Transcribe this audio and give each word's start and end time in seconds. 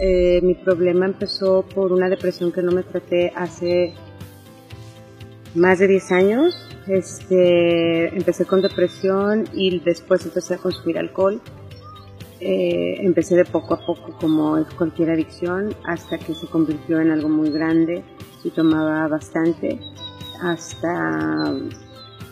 Eh, 0.00 0.40
mi 0.42 0.54
problema 0.54 1.06
empezó 1.06 1.62
por 1.62 1.92
una 1.92 2.08
depresión 2.08 2.50
que 2.52 2.62
no 2.62 2.72
me 2.72 2.82
traté 2.82 3.32
hace 3.36 3.94
más 5.54 5.78
de 5.78 5.88
10 5.88 6.12
años. 6.12 6.68
Este, 6.86 8.14
empecé 8.14 8.44
con 8.44 8.60
depresión 8.60 9.44
y 9.54 9.80
después 9.80 10.24
empecé 10.24 10.54
a 10.54 10.58
consumir 10.58 10.98
alcohol. 10.98 11.40
Eh, 12.40 12.96
empecé 13.00 13.36
de 13.36 13.44
poco 13.44 13.74
a 13.74 13.86
poco 13.86 14.16
como 14.20 14.58
es 14.58 14.66
cualquier 14.74 15.10
adicción 15.10 15.74
hasta 15.84 16.18
que 16.18 16.34
se 16.34 16.46
convirtió 16.46 17.00
en 17.00 17.10
algo 17.10 17.28
muy 17.28 17.50
grande 17.50 18.04
y 18.42 18.50
tomaba 18.50 19.06
bastante 19.08 19.78
hasta 20.42 21.54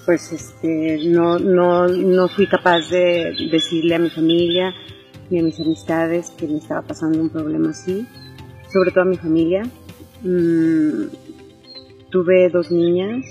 pues 0.04 0.32
este 0.32 0.98
no, 1.06 1.38
no, 1.38 1.86
no 1.86 2.28
fui 2.28 2.46
capaz 2.46 2.90
de 2.90 3.32
decirle 3.50 3.94
a 3.94 3.98
mi 4.00 4.10
familia 4.10 4.74
ni 5.32 5.38
a 5.38 5.42
mis 5.42 5.58
amistades 5.58 6.30
que 6.30 6.46
me 6.46 6.58
estaba 6.58 6.82
pasando 6.82 7.18
un 7.18 7.30
problema 7.30 7.70
así, 7.70 8.06
sobre 8.70 8.90
todo 8.90 9.04
a 9.04 9.06
mi 9.06 9.16
familia. 9.16 9.62
Mm, 10.22 11.06
tuve 12.10 12.50
dos 12.50 12.70
niñas, 12.70 13.24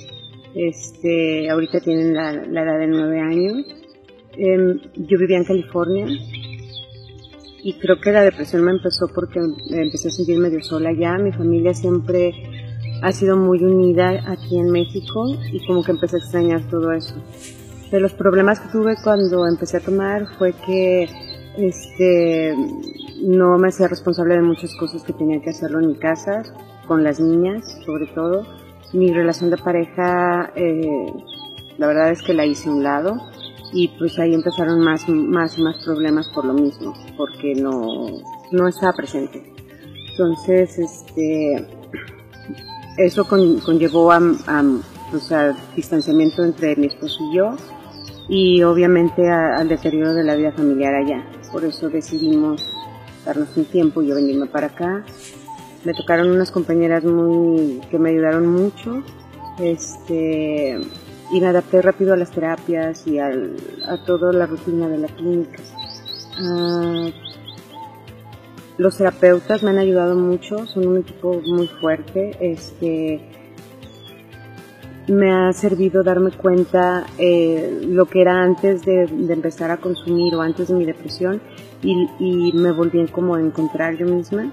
este, 0.56 1.48
ahorita 1.50 1.80
tienen 1.80 2.16
la, 2.16 2.32
edad 2.32 2.80
de 2.80 2.88
nueve 2.88 3.20
años. 3.22 3.68
Em, 4.36 4.80
yo 4.96 5.20
vivía 5.20 5.38
en 5.38 5.44
California 5.44 6.08
y 7.64 7.74
creo 7.74 8.00
que 8.02 8.12
la 8.12 8.24
depresión 8.24 8.64
me 8.64 8.72
empezó 8.72 9.08
porque 9.14 9.40
empecé 9.70 10.08
a 10.08 10.12
sentir 10.12 10.40
medio 10.40 10.64
sola 10.64 10.92
ya. 10.94 11.20
Mi 11.20 11.32
familia 11.32 11.76
siempre 11.76 12.34
ha 13.04 13.12
sido 13.12 13.38
muy 13.38 13.64
unida 13.64 14.24
aquí 14.26 14.58
en 14.58 14.72
México 14.72 15.38
y 15.54 15.64
como 15.68 15.84
que 15.84 15.92
empecé 15.92 16.16
a 16.16 16.20
extrañar 16.20 16.68
todo 16.68 16.92
eso. 16.94 17.14
De 17.92 18.00
los 18.00 18.14
problemas 18.14 18.60
que 18.60 18.70
tuve 18.70 18.96
cuando 19.04 19.46
empecé 19.46 19.78
a 19.78 19.82
tomar 19.82 20.26
fue 20.40 20.54
que 20.66 21.08
este 21.58 22.56
no 23.22 23.58
me 23.58 23.68
hacía 23.68 23.88
responsable 23.88 24.36
de 24.36 24.42
muchas 24.42 24.76
cosas 24.76 25.04
que 25.04 25.14
tenía 25.14 25.42
que 25.42 25.52
hacerlo 25.52 25.80
en 25.80 25.88
mi 25.88 25.96
casa, 25.96 26.44
con 26.88 27.04
las 27.04 27.20
niñas 27.20 27.78
sobre 27.86 28.08
todo. 28.08 28.46
Mi 28.94 29.14
relación 29.14 29.50
de 29.50 29.58
pareja, 29.58 30.52
eh, 30.56 31.14
la 31.78 31.88
verdad 31.88 32.12
es 32.12 32.22
que 32.22 32.34
la 32.34 32.46
hice 32.46 32.70
a 32.70 32.74
un 32.74 32.84
lado 32.84 33.16
y 33.74 33.88
pues 34.00 34.20
ahí 34.20 34.34
empezaron 34.34 34.82
más, 34.82 35.08
más 35.08 35.58
más 35.58 35.84
problemas 35.86 36.28
por 36.30 36.46
lo 36.46 36.54
mismo, 36.54 36.94
porque 37.16 37.56
no, 37.56 38.08
no 38.52 38.68
estaba 38.68 38.94
presente. 38.94 39.54
Entonces, 40.12 40.78
este, 40.78 41.68
eso 42.98 43.26
conllevó 43.26 44.12
a, 44.12 44.22
pues, 45.10 45.32
a, 45.32 45.56
distanciamiento 45.76 46.44
entre 46.44 46.76
mi 46.76 46.88
esposo 46.88 47.18
y 47.32 47.38
yo 47.38 47.56
y 48.28 48.64
obviamente 48.64 49.30
al 49.30 49.68
deterioro 49.68 50.14
de 50.14 50.24
la 50.24 50.36
vida 50.36 50.52
familiar 50.52 50.94
allá. 50.94 51.26
Por 51.52 51.66
eso 51.66 51.90
decidimos 51.90 52.64
darnos 53.26 53.56
un 53.58 53.66
tiempo 53.66 54.02
y 54.02 54.08
yo 54.08 54.16
venirme 54.16 54.48
para 54.48 54.68
acá. 54.68 55.04
Me 55.84 55.94
tocaron 55.94 56.30
unas 56.30 56.52
compañeras 56.52 57.04
muy 57.04 57.82
que 57.90 58.00
me 58.00 58.10
ayudaron 58.10 58.48
mucho. 58.48 59.04
Este, 59.60 60.80
y 61.32 61.40
me 61.40 61.48
adapté 61.48 61.82
rápido 61.82 62.14
a 62.14 62.18
las 62.18 62.32
terapias 62.32 63.06
y 63.08 63.20
al, 63.20 63.56
a 63.88 63.98
toda 64.06 64.32
la 64.34 64.46
rutina 64.46 64.88
de 64.88 64.98
la 64.98 65.08
clínica. 65.08 65.60
Ah, 66.40 67.10
los 68.78 68.98
terapeutas 68.98 69.64
me 69.64 69.70
han 69.70 69.78
ayudado 69.78 70.16
mucho, 70.16 70.66
son 70.66 70.88
un 70.88 70.98
equipo 70.98 71.42
muy 71.46 71.68
fuerte. 71.68 72.36
Este, 72.40 73.22
me 75.12 75.32
ha 75.32 75.54
servido 75.54 76.04
darme 76.04 76.32
cuenta 76.32 77.06
eh, 77.18 77.82
lo 77.88 78.06
que 78.06 78.22
era 78.22 78.42
antes 78.42 78.84
de, 78.84 79.04
empezar 79.04 79.72
a 79.72 79.78
consumir 79.78 80.36
o 80.36 80.42
antes 80.42 80.70
de 80.70 80.74
mi 80.74 80.86
depresión 80.86 81.42
y, 81.82 82.10
y, 82.20 82.54
me 82.54 82.72
volví 82.72 83.06
como 83.08 83.36
a 83.36 83.42
encontrar 83.42 83.96
yo 83.98 84.06
misma. 84.06 84.52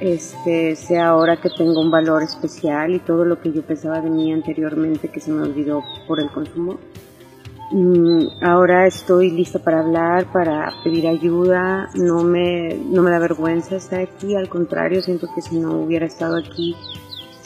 Este, 0.00 0.76
sé 0.76 0.98
ahora 0.98 1.36
que 1.36 1.50
tengo 1.50 1.80
un 1.80 1.90
valor 1.90 2.22
especial 2.22 2.94
y 2.94 3.00
todo 3.00 3.24
lo 3.24 3.40
que 3.40 3.52
yo 3.52 3.62
pensaba 3.62 4.00
de 4.00 4.08
mí 4.08 4.32
anteriormente 4.32 5.08
que 5.08 5.20
se 5.20 5.30
me 5.30 5.42
olvidó 5.42 5.82
por 6.06 6.20
el 6.20 6.30
consumo 6.30 6.78
Mm, 7.72 8.42
ahora 8.42 8.88
estoy 8.88 9.30
lista 9.30 9.60
para 9.60 9.78
hablar, 9.78 10.26
para 10.32 10.72
pedir 10.82 11.06
ayuda, 11.06 11.88
no 11.94 12.24
me, 12.24 12.74
no 12.74 13.00
me 13.00 13.12
da 13.12 13.20
vergüenza 13.20 13.76
estar 13.76 14.00
aquí, 14.00 14.34
al 14.34 14.48
contrario, 14.48 15.00
siento 15.02 15.28
que 15.32 15.40
si 15.40 15.56
no 15.56 15.78
hubiera 15.78 16.04
estado 16.04 16.36
aquí, 16.36 16.74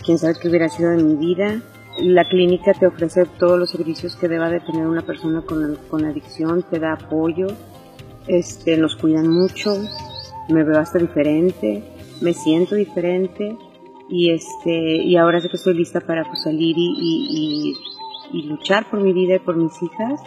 quién 0.02 0.18
sabe 0.18 0.36
qué 0.40 0.48
hubiera 0.48 0.70
sido 0.70 0.92
de 0.92 1.02
mi 1.02 1.16
vida. 1.16 1.60
La 1.98 2.28
clínica 2.28 2.72
te 2.74 2.86
ofrece 2.86 3.24
todos 3.38 3.58
los 3.58 3.70
servicios 3.70 4.16
que 4.16 4.28
deba 4.28 4.48
de 4.50 4.60
tener 4.60 4.86
una 4.86 5.02
persona 5.02 5.42
con, 5.42 5.78
con 5.88 6.04
adicción, 6.04 6.64
te 6.68 6.78
da 6.78 6.94
apoyo, 6.94 7.46
este, 8.26 8.76
nos 8.76 8.96
cuidan 8.96 9.28
mucho, 9.28 9.76
me 10.48 10.64
veo 10.64 10.78
hasta 10.78 10.98
diferente, 10.98 11.84
me 12.20 12.32
siento 12.32 12.74
diferente 12.74 13.56
y 14.08 14.30
este, 14.30 14.96
y 14.96 15.16
ahora 15.16 15.40
sé 15.40 15.48
que 15.48 15.56
estoy 15.56 15.74
lista 15.74 16.00
para 16.00 16.24
pues, 16.24 16.42
salir 16.42 16.74
y, 16.76 17.74
y 18.32 18.42
luchar 18.42 18.90
por 18.90 19.00
mi 19.00 19.12
vida 19.12 19.36
y 19.36 19.38
por 19.38 19.56
mis 19.56 19.72
hijas. 19.82 20.20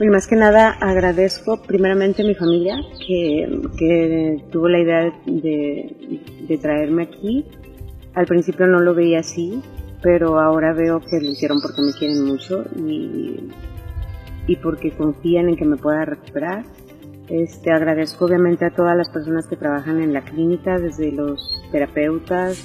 Y 0.00 0.06
más 0.06 0.26
que 0.26 0.36
nada 0.36 0.70
agradezco 0.80 1.62
primeramente 1.62 2.22
a 2.22 2.26
mi 2.26 2.34
familia 2.34 2.76
que, 3.06 4.42
tuvo 4.50 4.68
la 4.68 4.80
idea 4.80 5.12
de, 5.26 6.58
traerme 6.60 7.04
aquí. 7.04 7.44
Al 8.14 8.26
principio 8.26 8.66
no 8.66 8.80
lo 8.80 8.94
veía 8.94 9.20
así, 9.20 9.60
pero 10.02 10.40
ahora 10.40 10.72
veo 10.72 11.00
que 11.00 11.20
lo 11.20 11.30
hicieron 11.30 11.60
porque 11.60 11.82
me 11.82 11.92
quieren 11.92 12.24
mucho 12.24 12.64
y, 12.76 13.48
y 14.46 14.56
porque 14.56 14.90
confían 14.90 15.48
en 15.48 15.56
que 15.56 15.64
me 15.64 15.76
pueda 15.76 16.04
recuperar. 16.04 16.64
Este, 17.28 17.72
agradezco 17.72 18.26
obviamente 18.26 18.66
a 18.66 18.70
todas 18.70 18.96
las 18.96 19.08
personas 19.08 19.46
que 19.46 19.56
trabajan 19.56 20.02
en 20.02 20.12
la 20.12 20.22
clínica, 20.22 20.78
desde 20.78 21.12
los 21.12 21.62
terapeutas, 21.70 22.62